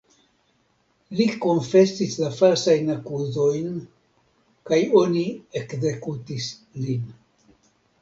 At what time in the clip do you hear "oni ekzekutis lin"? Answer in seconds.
5.05-7.11